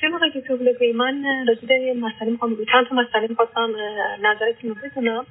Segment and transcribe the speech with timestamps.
[0.00, 3.70] چه موقع دکتر بلوگوی من راجع به مسئله می‌خوام چند تا مسئله می‌خواستم
[4.22, 5.26] نظرتون رو بدونم.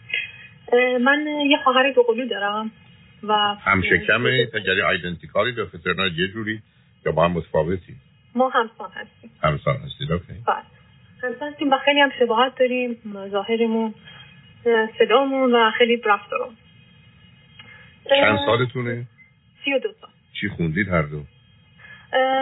[1.01, 2.72] من یه خواهر دوقلو دارم
[3.24, 6.61] و همشکمه تگری ایدنتیکالی دو فترنا یه جوری
[7.06, 7.95] یا با هم متفاوتی.
[8.36, 9.32] ما همسان هستیم.
[9.43, 10.25] همسان هستید اوکی.
[10.48, 10.55] بله.
[11.24, 12.98] همسان هستیم و خیلی هم شباهت داریم
[13.32, 13.94] ظاهرمون
[15.00, 16.58] صدامون و خیلی رفتارمون.
[18.10, 19.06] چند سالتونه؟
[19.66, 20.10] سی و دو سال.
[20.42, 21.24] چی خوندید هر دو؟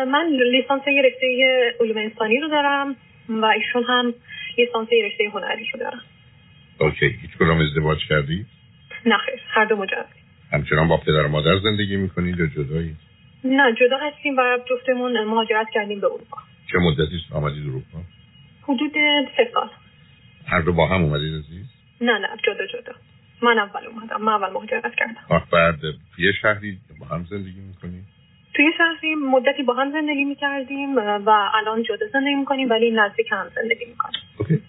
[0.07, 1.27] من لیسانس رشته
[1.79, 2.95] علوم انسانی رو دارم
[3.29, 4.14] و ایشون هم
[4.57, 6.01] لیسانس رشته هنری رو دارم
[6.79, 8.46] اوکی هیچ کدام ازدواج کردی؟
[9.05, 10.07] نه خیر هر دو مجرد
[10.51, 12.96] همچنان با پدر و مادر زندگی می‌کنید یا جدایی؟
[13.43, 16.38] نه جدا هستیم و جفتمون مهاجرت کردیم به اروپا
[16.71, 18.00] چه مدتی آمدید اروپا؟
[18.63, 18.91] حدود
[19.38, 19.69] سه سال
[20.47, 21.66] هر دو با هم اومدید عزیز؟
[22.02, 22.93] نه نه جدا جدا
[23.41, 25.79] من اول اومدم من اول مهاجرت کردم بعد
[26.18, 27.61] یه شهری با هم زندگی؟
[28.55, 33.47] توی شهری مدتی با هم زندگی می‌کردیم و الان جدا زندگی می‌کنیم ولی نزدیک هم
[33.55, 34.22] زندگی می‌کنیم.
[34.39, 34.61] اوکی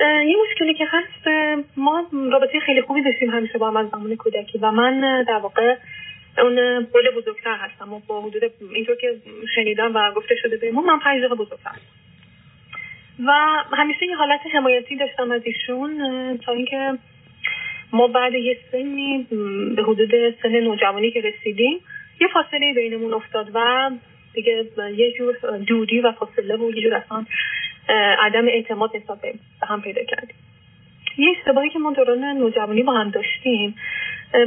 [0.00, 1.28] یه مشکلی که هست
[1.76, 5.76] ما رابطه خیلی خوبی داشتیم همیشه با هم از زمان کودکی و من در واقع
[6.38, 8.42] اون بول بزرگتر هستم و با حدود
[8.74, 9.16] اینطور که
[9.54, 11.70] شنیدم و گفته شده به ما من پنج دقیقه بزرگتر
[13.26, 13.32] و
[13.72, 15.98] همیشه یه حالت حمایتی داشتم از ایشون
[16.38, 16.98] تا اینکه
[17.92, 19.26] ما بعد یه سنی
[19.76, 20.10] به حدود
[20.42, 21.80] سن نوجوانی که رسیدیم
[22.20, 23.90] یه فاصله بینمون افتاد و
[24.34, 24.64] دیگه
[24.96, 25.34] یه جور
[25.66, 27.24] دودی و فاصله و یه جور اصلا
[28.18, 30.36] عدم اعتماد نسبت به هم پیدا کردیم.
[31.18, 33.74] یه اشتباهی که ما دوران نوجوانی با هم داشتیم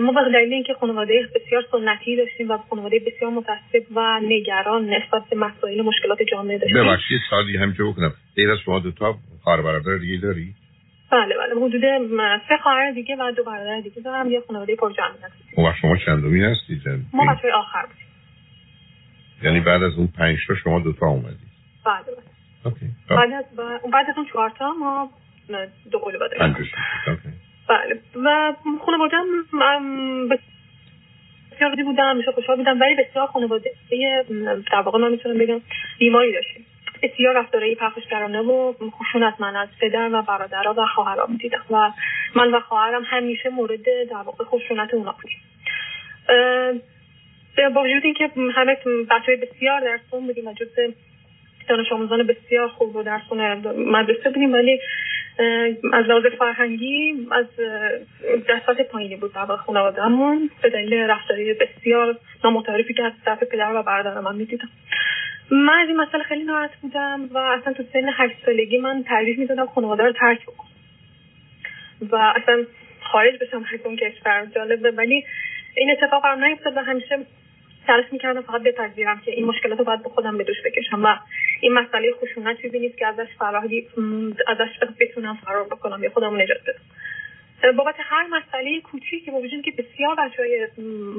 [0.02, 5.22] ما به دلیل اینکه خانواده بسیار سنتی داشتیم و خانواده بسیار متعصب و نگران نسبت
[5.30, 6.84] به مسائل مشکلات جامعه داشتیم.
[6.84, 8.14] ببخشید سالی همینجا بکنم.
[8.36, 10.54] غیر از شما دو تا خواهر برادر دیگه داری؟
[11.12, 11.56] بله بله.
[11.56, 11.82] حدود
[12.50, 14.32] سه خواهر دیگه و دو برادر دیگه دارم.
[14.32, 16.82] یه خانواده پر جمعیت و شما چندمی هستید
[17.14, 18.08] ما بچه آخر بودیم.
[19.44, 21.52] یعنی بعد از اون پنج تا شما دو تا اومدید
[21.86, 22.16] بله بله.
[22.66, 22.86] اوکی.
[23.10, 23.46] بعد از
[23.92, 25.12] بعد از اون چهار تا ما
[25.92, 26.56] دو قلو بله
[27.68, 28.00] بله.
[28.16, 28.54] و
[28.86, 29.18] خانواده
[31.52, 32.82] بسیار بودم میشه خوشحال بودم.
[32.82, 33.72] ولی بسیار خانواده
[34.72, 35.62] در واقع من می‌تونم بگم
[36.00, 36.66] بیماری داشتیم.
[37.04, 41.92] بسیار رفتارهای پرخوشگرانه و خشونت من از پدر و برادرها و خواهرام دیدم و
[42.36, 45.40] من و خواهرم همیشه مورد در واقع خشونت اونا بودیم.
[47.76, 48.78] با وجود اینکه همه
[49.10, 50.68] بچه بسیار درسون بودیم و جز
[51.70, 54.80] دانش آموزان بسیار خوب و درسون مدرسه بودیم ولی
[55.94, 57.46] از لحاظ فرهنگی از
[58.50, 60.50] دستات پایینی بود در خانوادهمون.
[60.62, 64.70] به دلیل رفتاری بسیار نامتعارفی که از طرف پدر و برادر من می‌دیدم.
[65.52, 69.40] من از این مسئله خیلی ناراحت بودم و اصلا تو سن هشت سالگی من ترجیح
[69.40, 70.72] می‌دادم خانواده رو ترک بکنم.
[72.02, 72.66] و اصلا
[73.02, 74.92] خارج بشم از اون کشور جالبه.
[74.92, 75.26] ولی
[75.76, 77.26] این اتفاق برام نیفتاد و همیشه
[77.88, 81.16] تلاش می‌کردم فقط بپذیرم که این مشکلات رو باید به خودم به دوش بکشم و
[81.62, 83.88] این مسئله خشونت چیزی نیست که ازش فراری
[84.48, 86.82] ازش بتونم فرار بکنم یا خودم نجات بدم.
[87.78, 90.68] بابت هر مسئله کوچیکی که با وجود که بسیار بچه های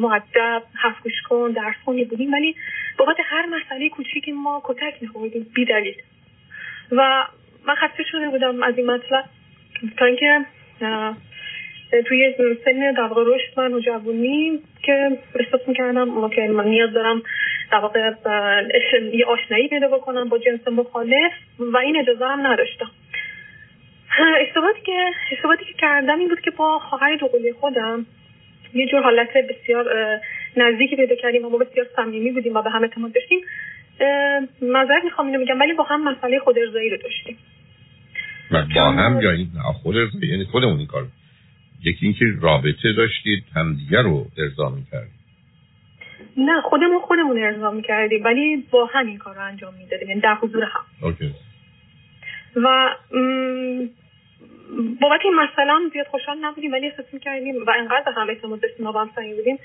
[0.00, 2.56] معدب حرف گوش کن درس بودیم ولی
[2.98, 5.94] بابت هر مسئله کوچیکی ما کتک میخوردیم بی دلیل.
[6.92, 7.25] و
[7.66, 9.25] من خسته شده بودم از این مطلب.
[9.98, 10.47] تا اینکه
[12.08, 17.22] توی سن در واقع رشد من و جوونی که احساس می‌کردم که من نیاز دارم
[17.72, 18.12] در واقع
[19.12, 22.91] یه آشنایی پیدا بکنم با جنس مخالف و این اجازه هم نداشتم.
[24.19, 28.06] اشتباهاتی که اشتباهاتی که کردم این بود که با خواهر دوقلوی خودم
[28.75, 29.87] یه جور حالت بسیار
[30.56, 33.41] نزدیکی پیدا کردیم و ما بسیار صمیمی بودیم و به هم اعتماد داشتیم.
[34.62, 37.39] معذرت می‌خوام اینو میگم ولی با هم مسئله خود ارزایی رو داشتیم.
[38.50, 39.49] با هم یا این
[39.83, 41.06] خود ارزایی یعنی خودمون این کار
[41.84, 45.23] یکی اینکه رابطه داشتید همدیگه رو ارضا می‌کردید.
[46.37, 50.65] نه خودمون خودمون ارضا می‌کردیم ولی با همین کار رو انجام می‌دادیم یعنی در حضور
[50.65, 50.84] هم.
[51.03, 51.34] اوکی.
[52.56, 52.89] و
[55.00, 58.93] بابت این مسئله زیاد خوشحال نبودیم ولی احساس می‌کردیم و انقدر هم اعتماد داشتیم ما
[58.93, 59.59] با هم بودیم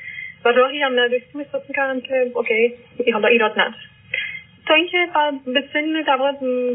[0.46, 2.74] و راهی هم نداشتیم احساس می‌کردم که اوکی
[3.14, 3.84] حالا ایراد نداره.
[4.68, 5.08] تا اینکه
[5.46, 6.16] به سن در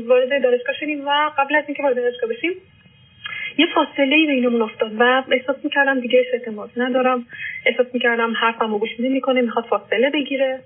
[0.07, 2.53] وارد دانشگاه شدیم و قبل از اینکه وارد دانشگاه بشیم
[3.59, 7.27] یه فاصله ای بینمون افتاد و احساس می‌کردم دیگه اعتماد ندارم.
[7.67, 10.61] احساس می‌کردم حرفم رو گوش می‌کنه می‌خواد فاصله بگیره.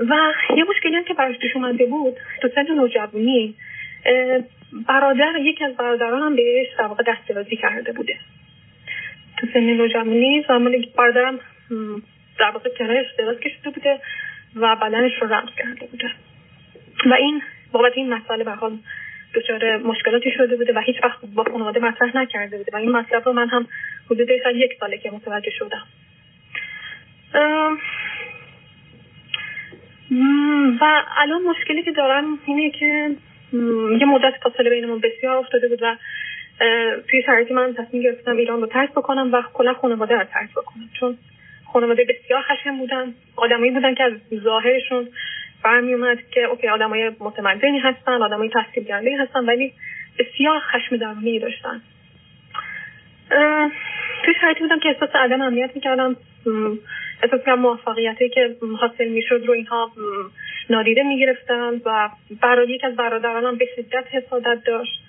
[0.00, 3.54] و یه مشکلی هم که براش پیش اومده بود تو سن نوجوانی
[4.72, 8.16] برادر یکی از برادران هم بهش در واقع دستیرازی کرده بوده.
[9.36, 11.40] تو سن نوجوانی زمانی برادرم
[12.38, 14.00] در واقع کنار اشتراز کشیده بوده
[14.56, 16.10] و بدنش رو رمز کرده بوده.
[17.06, 17.42] و این
[17.72, 18.78] بابت این مسئله به حال
[19.34, 22.70] دچار مشکلاتی شده بوده و هیچ وقت با خانواده مطرح نکرده بوده.
[22.72, 23.66] و این مطلب رو من هم
[24.10, 25.86] حدود یک ساله که متوجه شدم.
[30.80, 33.10] و الان مشکلی که دارم اینه که
[34.00, 35.96] یه مدت فاصله بینمون بسیار افتاده بود و
[37.10, 40.90] توی شرایطی من تصمیم گرفتم ایران رو ترک بکنم و کلا خانواده رو ترک بکنم.
[41.00, 41.18] چون
[41.72, 44.12] خانواده بسیار خشم بودن آدمایی بودن که از
[44.44, 45.08] ظاهرشون
[45.64, 49.72] برمی اومد که اوکی آدمای متمدنی هستن آدمای تحصیل کرده هستن ولی
[50.18, 51.82] بسیار خشم درونی داشتن.
[54.24, 56.16] توی شرایطی بودم که احساس عدم امنیت می‌کردم.
[57.22, 59.90] احساس کردم موفقیتی که حاصل می‌شد رو اینها
[60.72, 62.08] نادیده می‌گرفتن و
[62.42, 65.00] برای یک از برادرانم به شدت حسادت داشت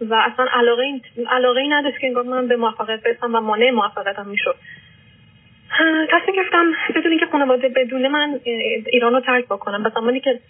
[0.00, 3.70] و اصلا علاقه این علاقه ای نداشت که انگار من به موفقیت برسم و مانع
[3.70, 4.54] موفقیتم می‌شد.
[6.10, 8.40] تصمیم گرفتم بدون اینکه خانواده بدون من
[8.86, 9.82] ایران رو ترک بکنم.
[9.82, 10.40] به زمانی که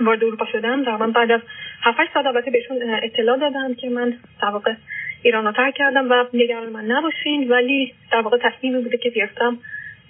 [0.00, 1.40] وارد اروپا شدم در بعد از
[1.82, 4.74] 7 سال البته بهشون اطلاع دادم که من در واقع
[5.22, 7.48] ایران رو ترک کردم و نگران من نباشین.
[7.48, 9.58] ولی در واقع تصمیمی بوده که گرفتم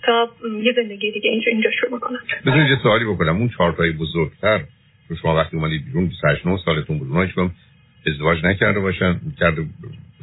[0.03, 0.29] تا
[0.63, 3.37] یه زندگی دیگه اینجا اینجا شروع بکنم بذارید یه سوالی بکنم.
[3.37, 4.61] اون چهارتای بزرگتر.
[5.09, 7.09] رو شما وقتی اومدید بیرون 28 سالتون بود.
[7.09, 7.51] اونها
[8.07, 9.67] ازدواج نکرده باشن کرده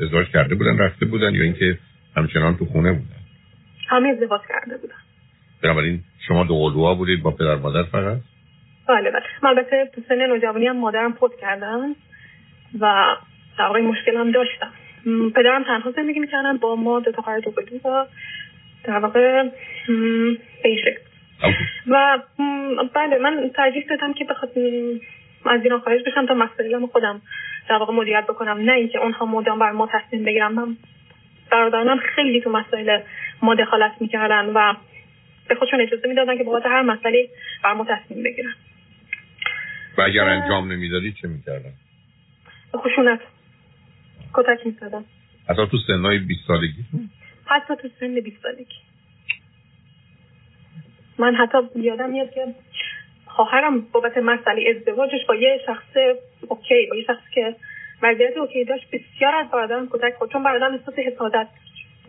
[0.02, 1.78] ازدواج کرده بودن رفته بودن یا اینکه
[2.18, 3.16] همچنان تو خونه بودن؟
[3.88, 4.96] همه ازدواج کرده بودن.
[5.64, 8.18] بنابراین شما دو قلوها بودید با پدر مادر فقط؟
[8.88, 9.22] بله بله.
[9.44, 11.96] من البته تو سن نوجوانی هم مادرم فوت کردم
[12.80, 13.16] و
[13.58, 14.72] در واقع مشکل هم داشتم.
[15.36, 17.52] پدرم تنها زندگی می‌کردن با ما دو تا خواهر دو
[17.90, 18.06] و
[18.88, 19.44] در واقع
[19.88, 21.00] به این شکل.
[21.88, 22.20] و
[22.94, 24.52] بله من ترجیح دادم که بخواد
[25.46, 27.22] از ایران خارج بشم تا مسائلم خودم
[27.70, 28.58] در واقع مدیریت بکنم.
[28.58, 30.78] نه اینکه اونها مدام بر ما تصمیم بگیرم من
[31.52, 33.00] برادرانم خیلی تو مسائل
[33.42, 34.74] ما دخالت می‌کردن و
[35.50, 37.30] به خودشون اجازه می‌دادن که بابت هر مسئله
[37.64, 38.54] بر ما تصمیم بگیرن.
[39.98, 41.74] و اگر انجام نمی‌دادی چه می‌کردن؟
[42.76, 43.20] خشونت.
[44.34, 45.06] کتک می‌زدن.
[45.50, 46.86] حتی تو سنهای 20 سالگی؟
[47.46, 48.66] حتی تو سن 20 سالگی.
[51.18, 52.48] من حتی یادم میاد که
[53.26, 55.98] خواهرم بابت مسئله ازدواجش با یه شخص
[56.48, 57.56] اوکی با یه شخص که
[58.02, 61.48] وضعیت اوکی داشت بسیار از برادرم کتک خورد چون برادرم احساس حسادت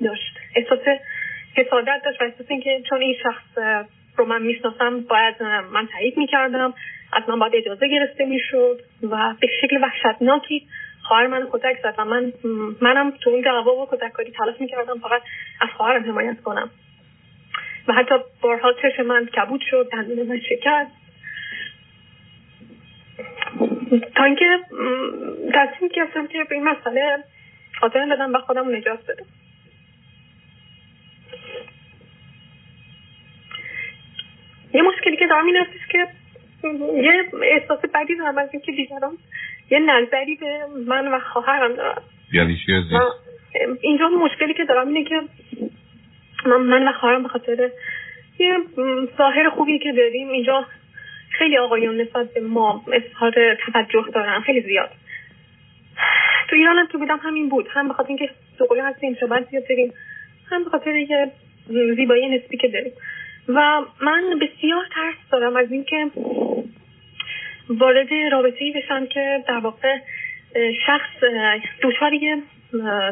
[0.05, 0.39] داشت.
[0.55, 0.79] احساس
[1.57, 3.59] حسادت داشت و احساس اینکه چون این شخص
[4.17, 5.43] رو من می‌شناسم باید
[5.73, 6.75] من تایید می‌کردم.
[7.13, 10.67] از من باید اجازه گرفته می‌شد و به شکل وحشتناکی
[11.09, 12.33] خواهر من کتک زد و من
[12.81, 15.23] منم تو اون دعوا و کتککاری تلاش می‌کردم فقط
[15.61, 16.71] از خواهرم حمایت کنم.
[17.89, 20.91] و حتی بارها چشم من کبود شد دندون من شکست.
[24.17, 24.61] تا اینکه
[25.55, 27.25] تصمیم گرفتم که به این مسئله
[27.81, 29.27] خاطر بدم و خودم نجات بدم.
[34.75, 36.09] یه مشکلی که دارم این هستش که
[37.03, 39.19] یه احساس بدی دارم از اینکه دیگران
[39.71, 42.73] یه نظری به من و خواهرم دارم یعنی چی
[43.81, 45.23] اینجا مشکلی که دارم اینه که
[46.47, 47.71] من, من و خواهرم به خاطر
[48.39, 48.57] یه
[49.19, 50.67] ظاهر خوبی که داریم اینجا
[51.31, 54.91] خیلی آقایون نسبت به ما اظهار توجه دارن خیلی زیاد.
[56.49, 57.69] تو ایران هم تو بودم همین بود.
[57.71, 59.93] هم به خاطر اینکه دوقلو هستیم شبت زیاد داریم
[60.51, 61.31] هم به خاطر یه
[61.97, 62.93] زیبایی نسبی که داریم.
[63.49, 66.11] و من بسیار ترس دارم از اینکه
[67.69, 69.99] وارد رابطه ای بشم که در واقع
[70.87, 71.25] شخص
[71.83, 72.11] دچار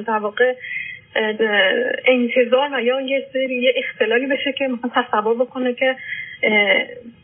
[0.06, 0.54] در واقع
[2.06, 5.96] انتظار و یا یه سری یه اختلالی بشه که مثلا تصور بکنه که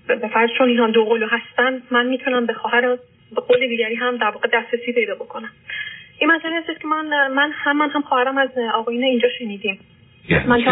[0.07, 2.81] به فرض چون اینها دو قلو هستن من می‌تونم به خواهر
[3.35, 5.51] به قول دیگری هم در واقع دسترسی پیدا بکنم.
[6.19, 9.79] این مسئله هست که من من هم من هم خواهرم از آقایین اینجا شنیدیم.
[10.29, 10.63] یعنی من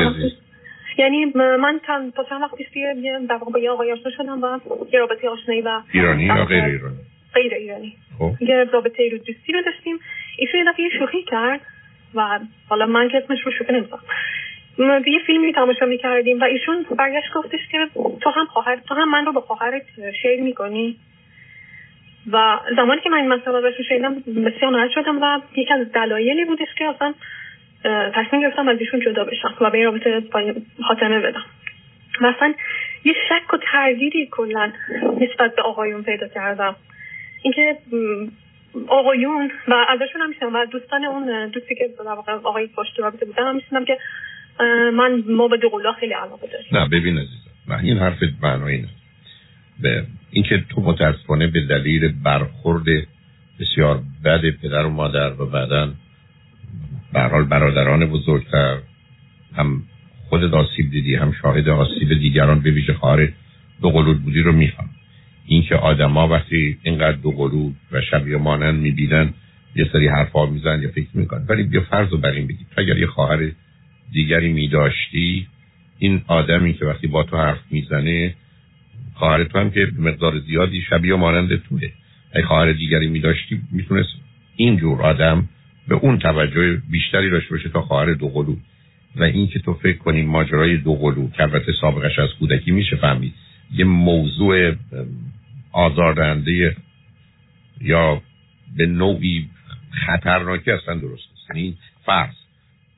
[0.98, 2.66] یعنی من چند تا چند وقت پیش
[3.28, 4.60] در واقع با یه آقای آشنا شدم و
[4.92, 6.96] یه رابطه آشنایی و ایرانی یا غیر ایرانی؟
[7.34, 7.96] غیر ایرانی.
[8.18, 8.32] خب.
[8.40, 9.98] یه رابطه رو دوستی رو داشتیم.
[10.38, 11.60] ایشون یه دفعه شوخی کرد
[12.14, 14.00] و حالا من که اسمش رو شوخی نمیزم
[15.06, 17.78] یه فیلمی تماشا می‌کردیم و ایشون برگشت گفتش که
[18.20, 19.82] تو هم خواهر تو هم من رو با خواهرت
[20.22, 20.96] شیر می‌کنی.
[22.32, 26.44] و زمانی که من این مسئله رو شنیدم بسیار ناراحت شدم و یکی از دلایلی
[26.44, 27.14] بودش که اصلا
[27.84, 30.22] تصمیم گرفتم از ایشون جدا بشم و به این رابطه
[30.88, 31.44] خاتمه بدم.
[32.20, 32.54] اصلا
[33.04, 34.72] یه شک و تردیدی کلا
[35.20, 36.76] نسبت به آقایون پیدا کردم.
[37.42, 37.76] اینکه
[38.88, 43.60] آقایون و ازشون هم و دوستان اون دوستی که در واقع آقای پشت رابطه بودن
[43.72, 43.98] هم که
[44.92, 48.88] من ما به دوقلا خیلی علاقه نه ببین عزیزم این حرف معنایی نه
[49.82, 52.84] به اینکه تو متاسفانه به دلیل برخورد
[53.60, 55.88] بسیار بد پدر و مادر و بعدا
[57.12, 58.78] به حال برادران بزرگتر
[59.56, 59.82] هم
[60.28, 63.28] خود آسیب دیدی هم شاهد آسیب دیگران به ویژه خواهر
[63.82, 64.88] دو قلود بودی رو می‌خوام
[65.46, 69.34] اینکه آدما وقتی اینقدر دو قلود و شبیه مانند می‌بینن
[69.76, 71.44] یه سری حرفا میزن یا فکر می‌کنن.
[71.48, 73.50] ولی بیا فرض رو بر این بگید اگر یه خواهر
[74.12, 75.46] دیگری میداشتی
[75.98, 78.34] این آدمی که وقتی با تو حرف می‌زنه
[79.14, 81.80] خواهر تو هم که مقدار زیادی شبیه و مانند توه.
[82.32, 84.08] اگه خواهر دیگری می داشتی می‌تونست
[84.56, 85.48] اینجور آدم
[85.88, 88.56] به اون توجه بیشتری داشته باشه تا خواهر دوقلو.
[89.16, 93.34] و این که تو فکر کنی ماجرای دوقلو که البته سابقش از کودکی میشه فهمید
[93.72, 94.72] یه موضوع
[95.72, 96.76] آزاردهنده
[97.80, 98.22] یا
[98.76, 99.48] به نوعی
[100.06, 102.34] خطرناکی اصلا درست است یعنی فرض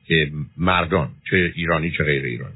[0.05, 2.55] که مردان چه ایرانی چه غیر ایرانی.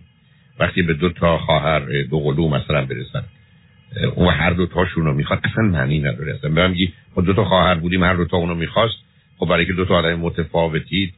[0.60, 3.24] وقتی به دو تا خواهر دو قلو مثلا برسن
[4.16, 6.36] اون هر دو تاشون رو می‌خواد اصلا معنی نداره.
[6.36, 8.96] اصلا به میگی خب دو تا خواهر بودیم هر دو تا اونو می‌خواست
[9.38, 11.14] خب برای که دو تا آدم متفاوتی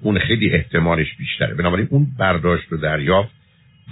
[0.00, 1.54] اون خیلی احتمالش بیشتره.
[1.54, 3.30] بنابراین اون برداشت و دریافت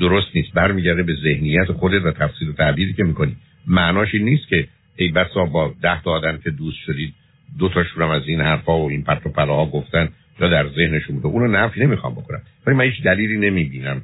[0.00, 0.52] درست نیست.
[0.52, 3.36] برمیگرده به ذهنیت خودت و تفسیر و تعبیری که می‌کنی.
[3.66, 7.14] معناش این نیست که ای بسا با ده تا آدم که دوست شدید
[7.58, 10.08] دو تاشون از این حرفا و این پرت و پلاها گفتن
[10.40, 11.28] یا در ذهنشون بوده.
[11.28, 12.42] اونو نفی نمی‌خوام بکنم.
[12.66, 14.02] ولی من هیچ دلیلی نمی‌بینم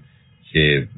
[0.53, 0.89] که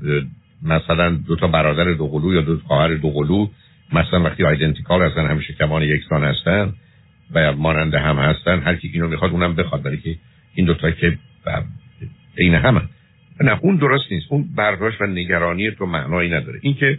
[0.62, 3.48] مثلا دو تا برادر دوقلو یا دو خواهر دوقلو
[3.92, 6.74] مثلا وقتی آیدنتیکال هستن همیشه کمان یکسان هستن
[7.34, 8.60] و ماننده هم هستن.
[8.60, 10.16] هر کی اینو می‌خواد اونم بخواد برای که
[10.54, 11.18] این دوتا که
[12.38, 12.80] عین همه
[13.40, 14.26] نه اون درست نیست.
[14.30, 16.58] اون برداشت و نگرانی تو معنایی نداره.
[16.62, 16.98] اینکه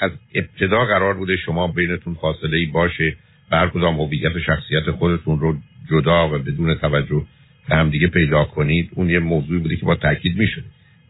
[0.00, 3.16] از ابتدا قرار بوده شما بینتون فاصله ای باشه
[3.52, 5.56] هر کدام هویت شخصیت خودتون رو
[5.90, 7.22] جدا و بدون توجه
[7.68, 10.64] به همدیگه پیدا کنید اون یه موضوعی بوده که با تاکید می‌شد.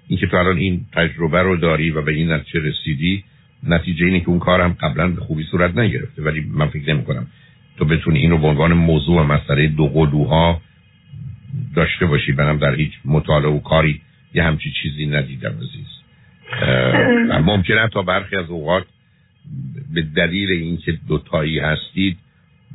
[0.08, 3.24] اینکه تو الان این تجربه رو داری و به این نتیجه رسیدی
[3.62, 6.22] نتیجه اینه که اون کارم قبلا به خوبی صورت نگرفته.
[6.22, 7.26] ولی من فکر نمی کنم
[7.76, 10.60] تو بتونی اینو به عنوان موضوع و مسئله دو قلوها
[11.74, 12.32] داشته باشی.
[12.32, 14.00] برم در هیچ مطالعه و کاری
[14.34, 15.86] یه همچی چیزی ندیدم عزیز.
[17.50, 18.84] ممکنه تا برخی از اوقات
[19.94, 22.18] به دلیل اینکه دوتایی هستید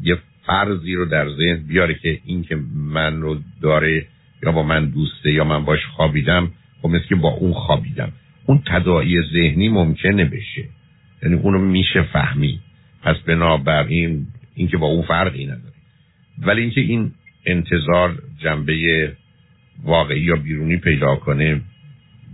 [0.03, 4.05] یه فرضی رو در ذهن بیاره که این که من رو داره
[4.43, 6.51] یا با من دوسته یا من باش خوابیدم
[6.81, 8.11] خب مثل که با اون خوابیدم.
[8.45, 10.65] اون تداعی ذهنی ممکنه بشه.
[11.23, 12.59] یعنی اونو میشه فهمی
[13.01, 14.27] پس بنابراین
[14.59, 15.73] اینکه با اون فرقی نداره.
[16.41, 17.11] ولی اینکه این
[17.45, 19.11] انتظار جنبه
[19.83, 21.61] واقعی یا بیرونی پیدا کنه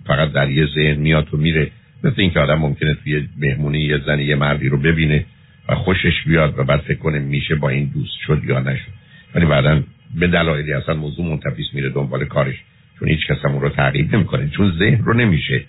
[0.06, 1.72] فقط در یه ذهن میاد و میره.
[2.04, 5.26] مثل اینکه آدم ممکنه توی مهمونی یه زنی یه مردی رو ببینه
[5.70, 8.92] و خوشش بیاد و بعد فکر کنه میشه با این دوست شد یا نشد.
[9.36, 9.84] ولی بعدا
[10.20, 12.56] به دلایلی اصلا موضوع منتفیس میره دنبال کارش
[13.00, 15.64] چون هیچ کس اون رو تعقیب نمی‌کنه چون ذهن رو نمیشه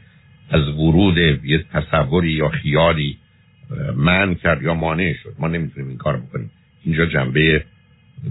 [0.50, 3.16] از ورود یه تصوری یا خیالی
[3.96, 5.34] من کرد یا مانع شد.
[5.38, 6.50] ما نمی‌تونیم این کار بکنیم.
[6.84, 7.64] اینجا جنبه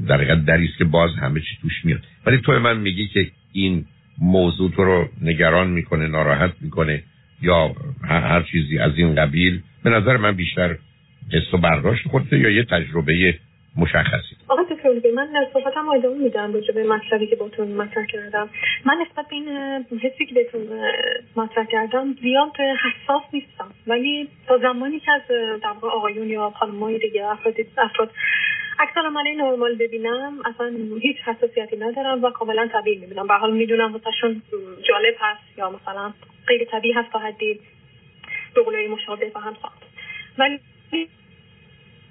[0.08, 2.02] در حقیقت دریست که باز همه چی توش میاد.
[2.26, 3.86] ولی تو من میگی که این
[4.18, 7.04] موضوع تو رو نگران می‌کنه ناراحت می‌کنه
[7.42, 9.62] یا هر چیزی از این قبیل.
[9.84, 10.76] به نظر من بیشتر
[11.34, 13.40] حس و برداشت خودته یا یه تجربه
[13.78, 14.36] مشخصی.
[14.48, 18.50] آقا دکتر من صحبتم ادامه میدم راجع به مطلبی که باتون مطرح کردم.
[18.86, 19.50] من نسبت به این
[20.00, 20.62] حسی که بهتون
[21.36, 23.72] مطرح کردم زیاد حساس نیستم.
[23.88, 25.22] ولی تا زمانی که از
[25.62, 28.12] در آقایون یا خانمای دیگه افراد افراد
[28.80, 33.28] عکس عملی نرمال ببینم اصلا هیچ حساسیتی ندارم و کاملا طبیعی می‌بینم.
[33.28, 34.42] به حال می‌دونم واسهشون
[34.90, 36.14] جالب هست یا مثلا
[36.48, 37.60] غیر طبیعی هست تا حدی
[38.56, 39.84] دوقلوی مشابه و هم ساخت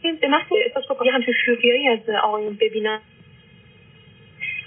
[0.04, 3.00] ولی به محض احساس بکنم یه همچون شوخیایی از آقایون ببینم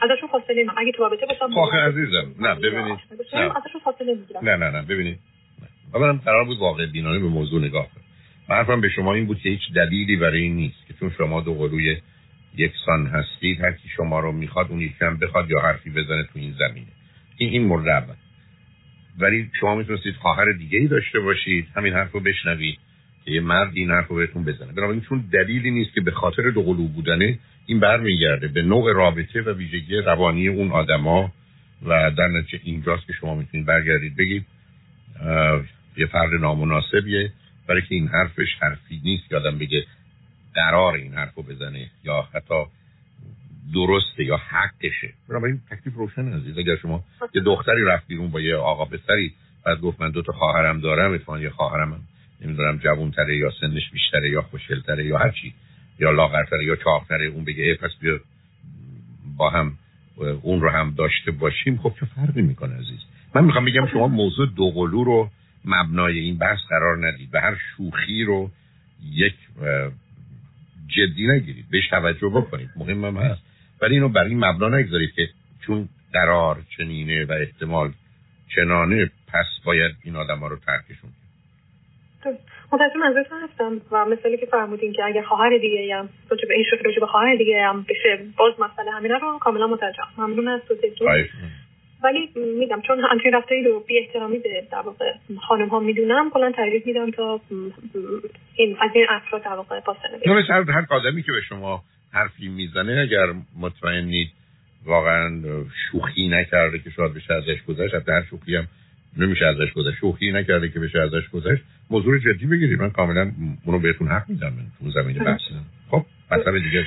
[0.01, 2.36] ازشون فاصله می‌گیرم اگه تو رابطه باشم آخه عزیزم.
[2.39, 3.00] نه ببینید.
[3.34, 3.58] نه.
[3.58, 5.20] ازشون فاصله می‌گیرم نه نه نه ببینید.
[5.94, 8.03] اولا قرار بود واقع بینانه به موضوع نگاه کنم
[8.50, 11.53] حرفم به شما این بود که هیچ دلیلی برای این نیست که چون شما دو
[11.53, 11.98] قلوی
[12.58, 16.56] یکسان هستید هر کی شما رو می‌خواد اون یکم بخواد یا حرفی بزنه تو این
[16.60, 16.88] زمینه.
[17.38, 18.15] این این مورد اول.
[19.20, 21.67] ولی شما می‌تونستید خواهر دیگه ای داشته باشید.
[21.75, 22.79] همین حرف رو بشنوید.
[23.28, 24.74] که یه مرد این حرف رو بهتون بزنه.
[24.74, 29.42] بنابراین چون دلیلی نیست که به خاطر دو قلو بودنه این برمیگرده به نوع رابطه
[29.42, 31.32] و ویژگی روانی اون آدما
[31.86, 34.16] و در نتیجه اینجاست که شما می‌تونید برگردید.
[34.16, 34.46] بگید
[35.98, 37.32] یه فرد نامناسبیه
[37.68, 39.86] برای که این حرفش حرفی نیست که آدم بگه
[40.54, 42.66] قرار این حرف رو بزنه یا حتی
[43.74, 45.14] درسته یا حقشه.
[45.30, 47.04] این تکلیف روشن عزیز اگر شما
[47.36, 49.34] یه دختری رفت بیرون با یه آقا پسری
[49.66, 52.02] بعد گفت من دو تا خواهرم دارم اتفاقا یه خواهرم هم
[52.41, 55.53] نمی‌دونم جوونتره یا سنش بیشتره یا خوشگلتره یا هر چی
[56.00, 58.20] یا لاغرتره یا چاقتره اون بگه پس بیا
[59.38, 59.77] با هم
[60.41, 61.77] اون رو هم داشته باشیم.
[61.77, 63.00] خب چه فرقی می‌کنه عزیز؟
[63.36, 65.29] من می‌خوام بگم شما موضوع دوقلو رو
[65.65, 68.51] مبنای این بحث قرار ندید و هر شوخی رو
[69.03, 69.36] یک
[70.88, 73.41] جدی نگیرید بهش توجه بکنید مهم هم هست.
[73.82, 75.29] ولی اینو برای این مبنا نگذارید که
[75.65, 77.94] چون قرار چنینه و احتمال
[78.56, 81.10] چنانه پس باید این آدم ها رو ترکشون
[82.72, 87.00] متاسم ازتون هستم و مثالی که فرمودین که اگر خواهر دیگه هم به این شکل
[87.00, 90.76] به خواهر دیگه هم بشه باز مسئله همینا رو کاملا متوجهم ممنون از تو
[92.04, 95.14] ولی میگم چون همچین رفتاری رو بی احترامی به در واقع
[95.48, 97.42] خانم ها می‌دونم کلا ترجیح میدم تا
[98.56, 101.84] این از این افراد در واقع فاصله هر هر آدمی که به شما
[102.14, 104.28] حرفی می‌زنه اگر مطمئنید
[104.86, 105.42] واقعا
[105.92, 108.68] شوخی نکرده که شاید بشه ازش گذشت هر شوخی هم
[109.20, 109.98] نمیشه ازش گذشت.
[109.98, 111.64] شوخی نکرده که بشه ازش گذشت.
[111.90, 113.32] موضوع جدی بگیرید من کاملا
[113.66, 114.48] اونو بهتون حق میدم.
[114.48, 115.42] من تو زمین بحث
[115.92, 116.86] خب مطلب دیگه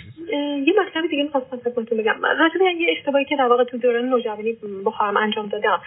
[0.66, 2.16] یه مطلب دیگه می‌خواستم خدمتتون بگم.
[2.22, 4.52] راجع یه اشتباهی که در واقع تو دوران نوجوانی
[4.84, 5.80] با انجام دادم.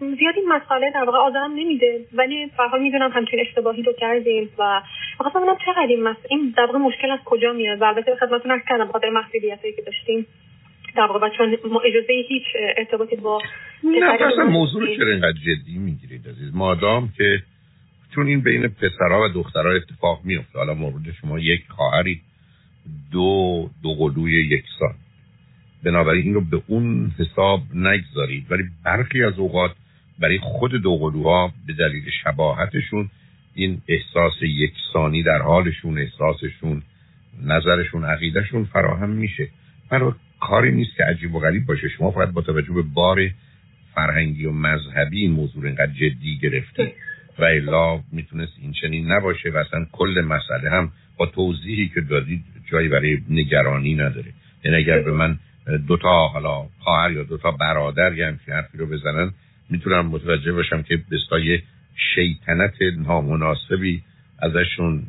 [0.00, 2.00] زیاد این مسئله در واقع آدم نمیده.
[2.12, 4.80] ولی به حال می‌دونم همچین اشتباهی رو کردیم و
[5.18, 6.16] می‌خواستم ببینم چقدر این مس...
[6.30, 9.82] این در واقع مشکل از کجا میاد؟ و البته خدمتتون عرض کردم بخاطر مسئولیتی که
[9.82, 10.26] داشتیم.
[10.98, 12.42] در واقع چون ما اجازه هیچ
[12.76, 13.40] ارتباطی با
[13.84, 17.42] نه موضوع رو چرا اینقدر جدی می‌گیرید عزیز؟ مادام که
[18.14, 22.20] چون این بین پسرها و دخترها اتفاق میفته حالا مورد شما یک خواهری
[23.12, 24.94] دو دو قلوی یکسان.
[25.84, 28.46] بنابراین این رو به اون حساب نگذارید.
[28.50, 29.70] ولی برخی از اوقات
[30.18, 33.10] برای خود دو قلوها به دلیل شباهتشون
[33.54, 36.82] این احساس یکسانی در حالشون احساسشون
[37.44, 39.48] نظرشون عقیدهشون فراهم میشه.
[39.90, 41.88] برای کاری نیست که عجیب و غریب باشه.
[41.88, 43.30] شما فقط با توجه به بار
[43.94, 46.92] فرهنگی و مذهبی این موضوع اینقدر جدی گرفتی
[47.38, 52.44] و الا می‌تونست این چنین نباشه و اصلا کل مسئله هم با توضیحی که دادید
[52.70, 54.32] جایی برای نگرانی نداره.
[54.64, 55.38] یعنی اگر به من
[55.86, 59.32] دوتا حالا خواهر یا دوتا برادر یا همچین حرفی رو بزنن
[59.70, 61.60] می‌تونم متوجه باشم که بستای
[62.14, 64.02] شیطنت نامناسبی
[64.38, 65.02] ازشون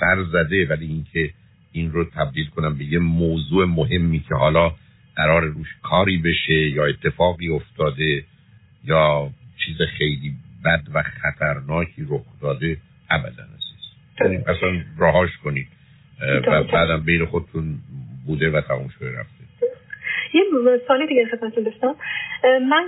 [0.00, 0.66] سر زده.
[0.66, 1.30] ولی اینکه
[1.76, 4.72] این رو تبدیل کنم به یه موضوع مهمی که حالا
[5.16, 8.24] قرار روش کاری بشه یا اتفاقی افتاده
[8.84, 9.30] یا
[9.64, 10.32] چیز خیلی
[10.64, 12.76] بد و خطرناکی رخ داده
[13.10, 13.42] ابدا
[14.20, 15.68] یعنی اصلا راهاش کنید.
[16.46, 17.78] و بعدم بین خودتون
[18.26, 19.44] بوده و تموم شده رفته.
[20.34, 20.42] یه
[20.88, 21.94] سالی دیگه خدمتتون داشتم.
[22.44, 22.84] من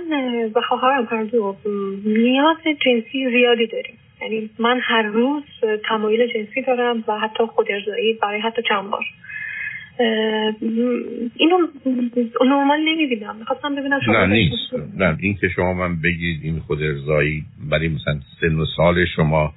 [0.55, 1.57] و خواهرم هر دو
[2.05, 3.97] نیاز جنسی زیادی داریم.
[4.21, 5.43] یعنی من هر روز
[5.89, 9.03] تمایل جنسی دارم و حتی خود ارزایی برای حتی چند بار.
[11.35, 11.57] اینو
[12.45, 13.35] نرمال نمی‌بینم.
[13.35, 14.73] می‌خواستم ببینم شما نه نیست.
[14.97, 19.53] نه این که شما من بگید این خود ارزایی برای مثلا سن و سال شما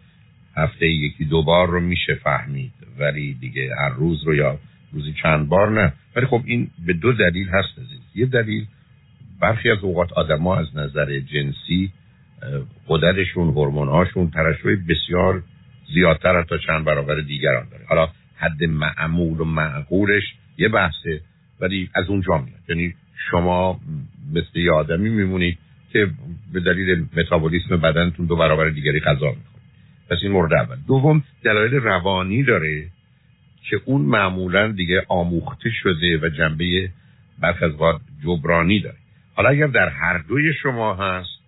[0.57, 4.59] هفته یکی دو بار رو میشه فهمید ولی دیگه هر روز رو یا
[4.93, 5.93] روزی چند بار نه.
[6.17, 8.01] ولی خب این به دو دلیل هست عزیز.
[8.15, 8.65] یه دلیل
[9.41, 11.93] برخی از اوقات آدما از نظر جنسی
[12.89, 15.43] قدرشون هورمون‌هاشون ترشح بسیار
[15.95, 17.85] زیادتر تا چند برابر دیگران داره.
[17.89, 20.23] حالا حد معمول و معقولش
[20.59, 21.21] یه بحثه
[21.61, 22.61] ولی از اونجا میاد.
[22.69, 22.95] یعنی
[23.31, 23.81] شما
[24.33, 25.59] مثل یه آدمی میمونید
[25.93, 26.11] که
[26.53, 29.63] به دلیل متابولیسم بدنتون دو برابر دیگری غذا می‌خورید.
[30.11, 30.77] پس این مورد اول.
[30.89, 32.87] دوم دلایل روانی داره
[33.71, 36.91] که اون معمولا دیگه آموخته شده و جنبه
[37.41, 37.73] برخ از
[38.25, 38.97] جبرانی داره.
[39.35, 41.43] حالا اگر در هر دوی شما هست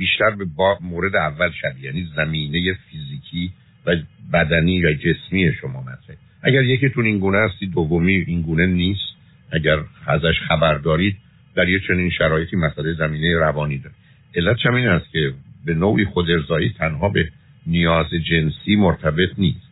[0.00, 3.52] بیشتر به با مورد اول شد یعنی زمینه فیزیکی
[3.86, 3.96] و
[4.32, 9.10] بدنی یا جسمی شما مطرحه اگر یکیتون این گونه هستی دومی این گونه نیست.
[9.52, 11.16] اگر ازش خبر دارید
[11.54, 13.94] در یه چنین شرایطی مسئله زمینه روانی داره.
[14.34, 15.34] علت چم است که
[15.64, 17.28] به نوعی خود ارزایی تنها به
[17.66, 19.70] نیاز جنسی مرتبط نیست.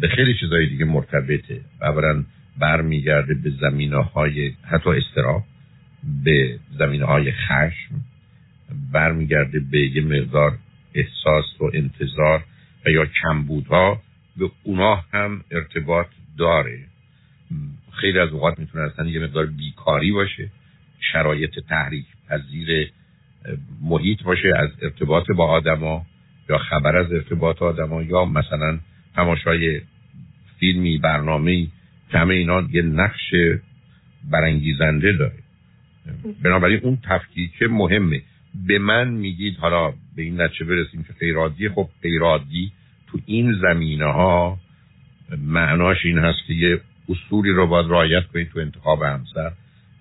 [0.00, 1.60] به خیلی چیزهای دیگه مرتبطه.
[1.82, 2.24] اولا
[2.58, 5.44] برمیگرده به زمینه های حتی استراب
[6.24, 7.94] به زمینه های خشم
[8.92, 10.58] برمیگرده به یه مقدار
[10.94, 12.44] احساس و انتظار
[12.86, 14.02] و یا کمبودها
[14.36, 16.06] به اونا هم ارتباط
[16.38, 16.78] داره.
[17.92, 20.50] خیلی از اوقات می‌تونه اصلا یه مقدار بیکاری باشه
[21.12, 22.90] شرایط تحریک پذیر
[23.82, 26.06] محیط باشه از ارتباط با آدما
[26.48, 28.78] یا خبر از ارتباط آدما یا مثلا
[29.14, 29.80] تماشای
[30.58, 31.66] فیلمی برنامه
[32.10, 33.34] که همه اینا یه نقش
[34.30, 35.38] برانگیزنده داره.
[36.42, 38.22] بنابراین اون تفکیک مهمه.
[38.66, 42.72] به من میگید حالا به این نتیجه برسیم که غیرادی خب غیرادی
[43.06, 44.58] تو این زمینه ها
[45.38, 49.52] معناش این هست که یه اصولی رو باید رعایت کنید تو انتخاب همسر.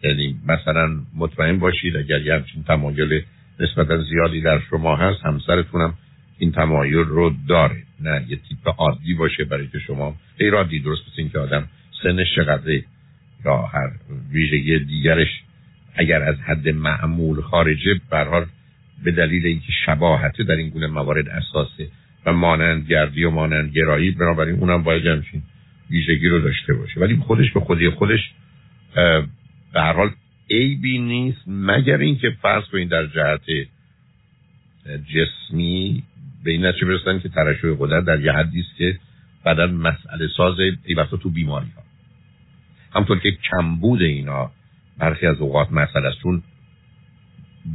[0.04, 3.24] یعنی مثلا مطمئن باشید اگر یه همچین تمایل
[3.60, 5.94] نسبتا زیادی در شما هست همسرتونم
[6.38, 7.84] این تمایل رو داره.
[8.02, 11.70] نه یه تیپ عادی باشه برای که شما غیر درست بسید که آدم
[12.04, 12.84] سنش چقدره
[13.46, 13.92] یا هر
[14.32, 15.28] ویژگی دیگرش
[15.96, 18.46] اگر از حد معمول خارجه برحال
[19.04, 21.88] به دلیل اینکه شباهته در این گونه موارد اساسه
[22.26, 25.42] و مانندگردی و مانندگرایی بنابراین اونم باید همچین
[25.90, 27.00] ویژگی رو داشته باشه.
[27.00, 28.32] ولی خودش به خودی خودش
[29.74, 30.10] به هر حال
[30.50, 33.68] عیبی نیست مگر اینکه فرض کنید در جهت
[34.86, 36.04] جسمی
[36.44, 39.00] به این نتیجه برسن که ترشح قدرت در یه حدی است که
[39.44, 41.84] بعدا مسئله ساز ای تو بیماری ها
[43.00, 44.52] همطور که کمبود اینا
[45.00, 46.44] برخی از اوقات مسئله است چون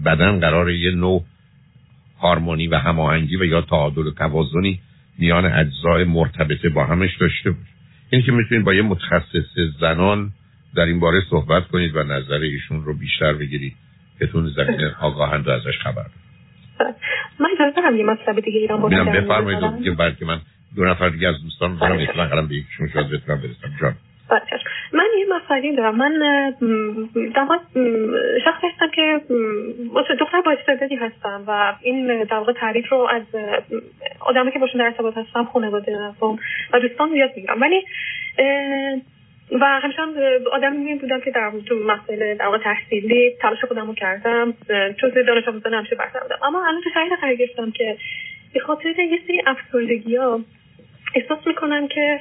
[0.04, 1.24] بدن قرار یه نوع
[2.20, 4.80] هارمونی و هماهنگی و یا تعادل و توازنی
[5.18, 7.62] میان اجزای مرتبطه با همش داشته باشه.
[8.10, 10.32] این که می‌تونید با یه متخصص زنان
[10.74, 13.74] در این باره صحبت کنید و نظر ایشون رو بیشتر بگیرید
[14.18, 16.06] که تون زمین آگاهند و ازش خبر
[17.40, 20.40] من اجازه دارم یه مطلب دیگه ایران با بفرمایید که بلکه من
[20.76, 23.76] دو نفر دیگه از دوستان دارم قرم به یکشون شاید بتونم برسم.
[23.80, 23.94] جان.
[24.30, 24.40] بله.
[24.92, 25.96] من یه مسئله دارم.
[25.96, 26.12] من
[27.34, 27.46] در
[28.44, 29.20] شخص هستم که
[30.20, 33.22] دختر با استعدادی هستم و این در واقع تعریف رو از
[34.20, 35.98] آدمی که باشون در ارتباط هستم خانواده
[36.72, 37.60] و دوستان زیاد می‌گیرم.
[37.60, 37.84] ولی
[39.60, 40.14] و همیشه هم
[40.52, 44.54] آدمی بودم که در تو مسئله در تحصیلی تلاش خودم رو کردم
[45.00, 46.38] چون دانش آموزان همیشه برتر بودم.
[46.42, 47.96] اما الان تو شهر قرار گرفتم که
[48.54, 50.40] به خاطر یه سری افسردگی ها
[51.18, 52.20] احساس می‌کنم که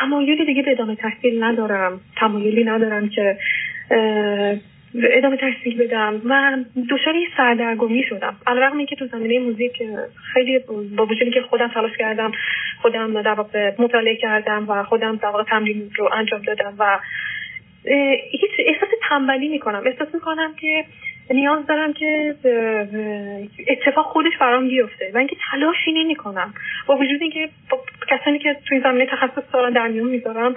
[0.00, 2.00] تمایلی دیگه به ادامه تحصیل ندارم.
[2.16, 3.38] تمایلی ندارم که
[4.94, 6.58] ادامه تحصیل بدم و
[6.90, 8.36] دچار سردرگمی شدم.
[8.46, 9.82] علیرغم اینکه تو زمینه موزیک
[10.32, 10.58] خیلی
[10.96, 12.32] با وجودی که خودم تلاش کردم
[12.82, 16.98] خودم در واقع مطالعه کردم و خودم در واقع تمرین رو انجام دادم و
[18.30, 19.82] هیچ احساس تنبلی می‌کنم.
[19.86, 20.84] احساس می‌کنم که
[21.30, 22.34] نیاز دارم که
[23.68, 25.10] اتفاق خودش برام بیفته.
[25.14, 26.54] و اینکه تلاشی نمی کنم
[26.86, 27.48] با وجود اینکه
[28.08, 30.54] کسانی که توی زمینه تخصص دارن در میون می‌ذارم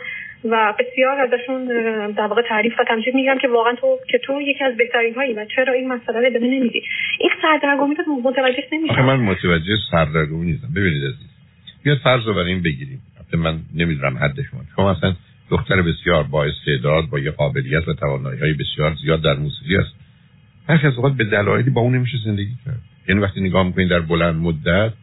[0.49, 1.65] و بسیار ازشون
[2.11, 5.33] در واقع تعریف و تمجید میگم که واقعا تو که تو یکی از بهترین هایی
[5.33, 6.83] و چرا این مسئله رو ادامه نمیدی
[7.19, 9.01] این سردرگمی رو متوجه نمیشم.
[9.01, 10.67] من متوجه سردرگمی نیستم.
[10.75, 11.29] ببینید عزیز.
[11.83, 13.01] بیاد فرض رو برای این بگیریم.
[13.33, 15.13] من نمی‌دونم حد شما شما اصلا
[15.49, 20.04] دختر بسیار با استعداد با یه قابلیت و توانایی های بسیار زیاد در موسیقی است
[20.69, 22.81] هر از اوقات به دلایلی با اون نمیشه زندگی کرد.
[23.07, 24.93] یعنی وقتی نگاه می‌کنید در بلند مدت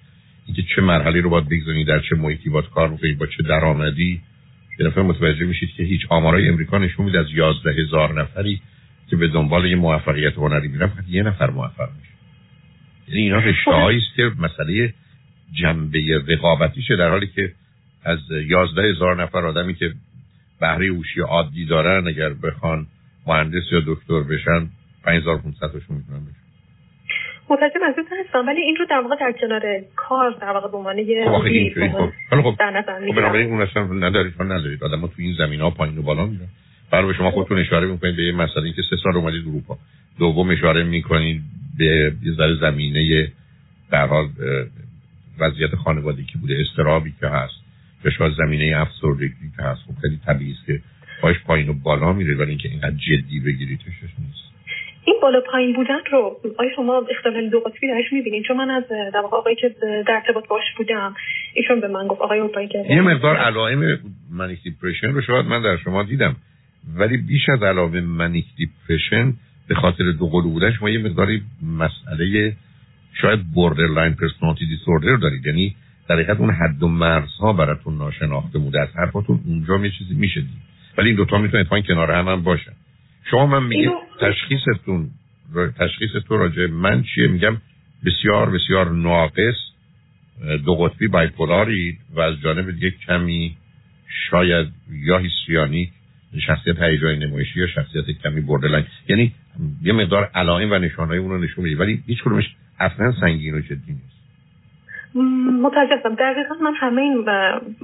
[0.46, 4.20] اینکه چه مرحله رو باید بگذارید در چه محیطی باید کار می‌کنید با چه درآمدی
[4.78, 8.60] یه دفعه متوجه میشید که هیچ آمارای امریکا نشون میده از یازده هزار نفری
[9.10, 12.12] که به دنبال یه موفقیت هنری میرن فقط یه نفر موفق میشه.
[13.08, 14.94] یعنی اینا رشته است که مسئله
[15.52, 17.52] جنبه رقابتیشه در حالی که
[18.04, 19.94] از یازده هزار نفر آدمی که
[20.60, 22.86] بهره اوشی عادی دارن اگر بخوان
[23.26, 24.68] مهندس یا دکتر بشن
[25.04, 26.42] 5500 تاشون می‌تونن بشن.
[27.50, 29.62] متوجه منظور هستم ولی این رو در واقع در کنار
[29.96, 31.38] کار در واقع به عنوان یه خب
[31.92, 32.54] خب حالا خب
[33.10, 36.26] خب بنابراین اون اصلا ندارید ها ندارید آدم تو این زمین ها پایین و بالا
[36.26, 36.48] میرن.
[36.90, 39.78] برای شما خودتون اشاره می‌کنید به یه مسئله که سه سال اومدید اروپا.
[40.18, 41.42] دوم اشاره می‌کنید
[41.78, 43.32] به یه ذره زمینه
[43.90, 44.28] در حال
[45.38, 47.54] وضعیت خانوادگی که بوده استرابی که هست
[48.02, 49.80] به شاید زمینه افسردگی که هست.
[49.86, 50.80] خب خیلی طبیعی است که
[51.20, 53.84] پایش پایین و بالا میره ولی اینکه اینقدر جدی بگیریدش
[54.18, 54.52] نیست.
[55.04, 58.84] این بالا پایین بودن رو آیا شما اختلال دو قطبی درش می‌بینید چون من از
[59.14, 61.14] در آقایی که در ارتباط باش بودم
[61.54, 63.98] ایشون به من گفت آقای اون که یه مقدار علائم
[64.30, 66.36] منیک دیپرشن رو شاید من در شما دیدم
[66.96, 69.34] ولی بیش از علاوه manic depression
[69.68, 72.52] به خاطر دو قلو بودن شما یه مقداری مسئله
[73.20, 73.40] شاید
[73.78, 75.46] borderline personality disorder دارید.
[75.46, 75.76] یعنی
[76.08, 80.42] در حقیقت اون حد و مرزها براتون ناشناخته بوده از حرفاتون اونجا یه چیزی میشه
[80.98, 82.72] ولی این دوتا می‌تونه اتفاقا کنار هم, هم باشن.
[83.30, 85.10] شما من میگید تشخیصتون
[85.78, 87.56] تشخیص تو راجع من چیه؟ میگم
[88.04, 89.54] بسیار بسیار ناقص
[90.64, 93.56] دو قطبی bipolar ی و از جانب دیگه کمی
[94.30, 95.92] شاید یا هیستریانی
[96.46, 99.32] شخصیت هیجانی نمایشی یا شخصیت کمی بردلنگ یعنی
[99.82, 103.60] یه مقدار علائم و نشانهای اون رو نشون میده ولی هیچ کدومش اصلا سنگین و
[103.60, 104.21] جدی نیست.
[105.62, 106.14] متاسفم.
[106.14, 107.28] دقیقا من همه این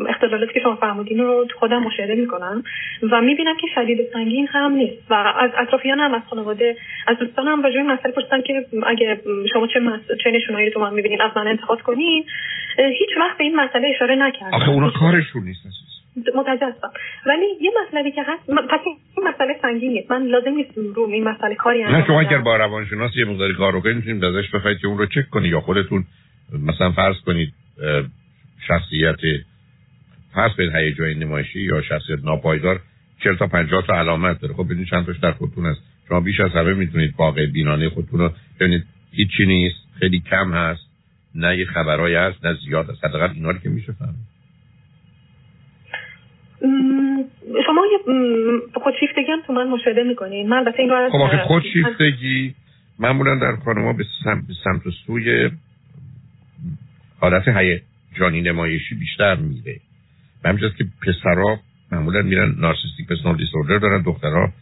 [0.09, 2.63] اختلالاتی که شما فرمودین رو خودم مشاهده می‌کنم
[3.11, 7.49] و می‌بینم که شدید سنگین هم نیست و از اطرافیان هم از خانواده از دوستان
[7.49, 9.21] هم راجع مسئله پرسیدن که اگه
[9.53, 10.01] شما چه مس...
[10.25, 12.25] چه نشونایی تو من می‌بینین از من انتقاد کنین.
[12.99, 14.55] هیچ وقت به این مسئله اشاره نکردم.
[14.55, 15.67] آخه اونا کارشون نیست
[16.35, 16.91] متجسم
[17.27, 18.51] ولی یه مسئله که هست.
[18.51, 18.97] پس این
[19.29, 20.11] مسئله سنگین نیست.
[20.11, 23.73] من لازم نیست رو این مسئله کاری نه شما اگر با روانشناس یه مقداری کار
[23.73, 26.05] رو کنید می‌تونید ازش بخواید که اون رو چک کنید یا خودتون
[26.53, 27.53] مثلا فرض کنید
[28.69, 29.17] شخصیت
[30.35, 32.81] فرض کنید هیجانی نمایشی یا شخصیت ناپایدار
[33.25, 34.55] 40 تا 50 تا علامت داره.
[34.55, 35.81] خب ببینید چند تاش در خودتون هست.
[36.09, 38.85] شما بیش از همه می‌تونید واقع بینانه خودتون رو ببینید.
[39.13, 40.89] هیچی نیست خیلی کم هست
[41.35, 43.05] نه یه خبرایی هست نه زیاد هست.
[43.05, 44.39] حداقل اینا رو که میشه فهمید.
[47.67, 47.99] شما یه
[48.75, 50.49] خودشیفتگی هم تو من مشاهده می‌کنین.
[50.49, 52.55] من البته این خب خودشیفتگی
[52.99, 54.05] معمولا در خانما به
[54.65, 55.51] سمت و سوی
[57.21, 57.45] حالت
[58.19, 59.81] جانی نمایشی بیشتر میره
[60.45, 61.61] و همینجاست که پسرها
[61.93, 64.53] معمولا میرن نارسیستیک پرسونال دیسوردر دارن دخترها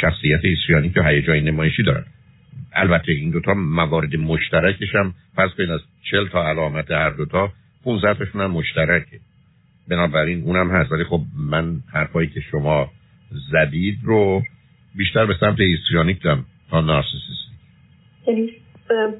[0.00, 2.04] شخصیت ایسریانی که هیجانی نمایشی دارن.
[2.72, 7.52] البته این دوتا موارد مشترکش هم پس بین از چل تا علامت هر دوتا
[7.84, 9.20] 15 تاشون هم مشترکه.
[9.88, 10.92] بنابراین اونم هست.
[10.92, 12.90] ولی خب من حرفایی که شما
[13.52, 14.42] زدید رو
[14.94, 18.61] بیشتر به سمت ایستریانیک دارم تا نارسیسیستیک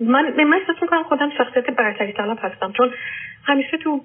[0.00, 2.72] من من احساس می‌کنم خودم شخصیت برتری طلب هستم.
[2.76, 2.90] چون
[3.44, 4.00] همیشه تو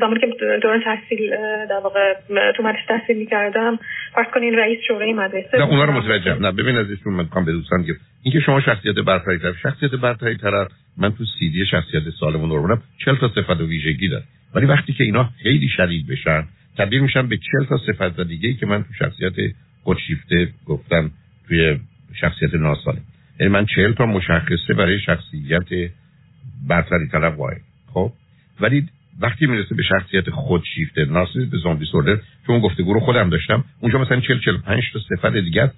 [0.00, 0.26] زمانی که
[0.62, 1.30] دوران تحصیل
[1.70, 2.14] در واقع
[2.56, 3.78] تو مدرسه تحصیل می‌کردم
[4.14, 6.46] فرض کنین رئیس شورای مدرسه نه اونا رو متوجهم.
[6.46, 9.90] نه ببین از ایشون من می‌خوام به دوستان که اینکه شما شخصیت برتری طرف شخصیت
[9.90, 10.68] برتری طرف
[10.98, 14.24] من تو سیدی شخصیت سالم و نورمالم 40 تا صفت و ویژگی داره.
[14.54, 16.44] ولی وقتی که اینا خیلی شدید بشن
[16.78, 19.32] تبدیل میشن به 40 تا صفت دیگه ای که من تو شخصیت
[19.82, 21.10] خودشیفته گفتم
[21.48, 21.78] توی
[22.20, 23.02] شخصیت ناسالم.
[23.40, 25.90] یعنی من 40 تا مشخصه برای شخصیت
[26.68, 27.58] برتری طلب قائل
[27.92, 28.12] خب؟
[28.60, 28.88] ولی
[29.20, 33.98] وقتی می‌رسه به شخصیت خودشیفته ناسیز به زوم دیسوردر چون گفتگو رو خودم داشتم اونجا
[33.98, 35.70] مثلا 40 45 تا صفت دیگه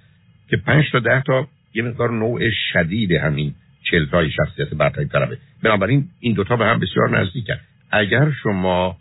[0.49, 3.55] که 5 تا 10 تا یه مقدار نوع شدید همین
[3.91, 5.39] 40 تای شخصیت برتری طلبه.
[5.63, 7.57] بنابراین این دوتا به هم بسیار نزدیکن
[7.91, 8.97] اگر شما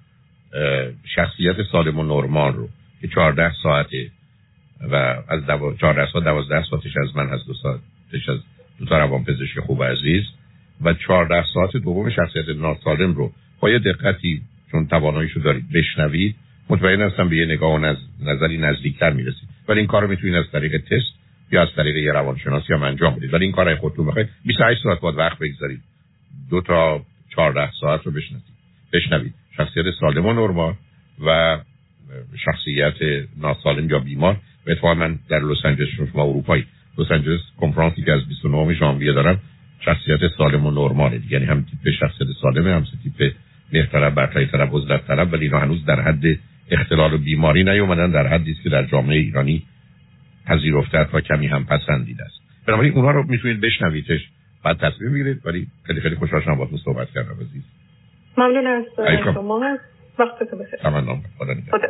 [1.15, 2.69] شخصیت سالم و نرمال رو
[3.01, 4.09] که 14 ساعته
[4.91, 4.95] و
[5.27, 5.75] از دو...
[5.81, 7.53] 14 ساعت 12 ساعتش از من از دو
[8.11, 8.39] ساعتش از
[8.79, 10.23] دو تا روان پزشک خوب عزیز
[10.81, 14.41] و 14 ساعت دوم شخصیت ناسالم رو با یه دقتی
[14.71, 16.35] چون تواناییشو دارید بشنوید
[16.69, 17.97] مطمئن هستم به یه نگاه و نز...
[18.21, 19.49] نظری نزدیکتر می‌رسید.
[19.67, 21.15] ولی این کار رو می‌تونید از طریق تست
[21.51, 23.33] یا از طریق یه روانشناسی هم انجام بدید.
[23.33, 25.81] ولی این کار خودتون بخواید 28 ساعت باید وقت بگذارید.
[26.49, 28.43] دو تا 14 ساعت رو بشنوید
[28.93, 29.33] بشنوید.
[29.57, 30.73] شخصیت سالم و نرمال
[31.25, 31.59] و
[32.45, 34.37] شخصیت ناسالم یا بیمار.
[34.67, 36.65] و اتفاقا من در لس آنجلس شما اروپایی.
[36.97, 39.39] لس آنجلس کنفرانسی که از 29 ژانویه دارم
[39.79, 41.21] شخصیت سالم و نرماله.
[41.29, 43.33] یعنی هم تیپ شخصیت سالمه هم تیپ
[43.73, 46.23] مهرطلب برتری طلب عزلت طلب ولی اینا هنوز در حد
[46.71, 49.63] اختلال و بیماری نیومدن در حدی است که در جامعه ایرانی
[50.45, 52.41] پذیرفته و کمی هم پسندیده است.
[52.67, 54.29] بنابراین اونها رو می‌تونید بشنویدش
[54.63, 57.63] بعد تصمیم بگیرید ولی خیلی خیلی خوشحال شدم باهاتون صحبت کردم عزیز.
[58.37, 58.83] ممنون از
[59.23, 59.77] شما.
[60.19, 60.79] وقتتون بخیر.
[60.79, 61.87] تمام خدا.